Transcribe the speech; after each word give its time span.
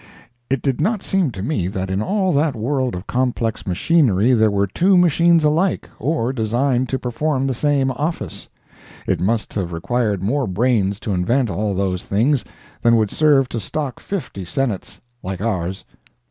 It 0.49 0.63
did 0.63 0.81
not 0.81 1.03
seem 1.03 1.29
to 1.29 1.43
me 1.43 1.67
that 1.67 1.91
in 1.91 2.01
all 2.01 2.33
that 2.33 2.55
world 2.55 2.95
of 2.95 3.05
complex 3.05 3.67
machinery 3.67 4.33
there 4.33 4.49
were 4.49 4.65
two 4.65 4.97
machines 4.97 5.43
alike, 5.43 5.87
or 5.99 6.33
designed 6.33 6.89
to 6.89 6.97
perform 6.97 7.45
the 7.45 7.53
same 7.53 7.91
office. 7.91 8.47
It 9.07 9.19
must 9.21 9.53
have 9.53 9.71
required 9.73 10.23
more 10.23 10.47
brains 10.47 10.99
to 11.01 11.11
invent 11.13 11.51
all 11.51 11.75
those 11.75 12.03
things 12.05 12.43
than 12.81 12.95
would 12.95 13.11
serve 13.11 13.47
to 13.49 13.59
stock 13.59 13.99
fifty 13.99 14.43
Senates 14.43 14.99
like 15.21 15.39
ours. 15.39 15.85